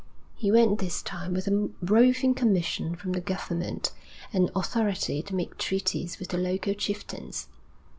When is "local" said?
6.39-6.73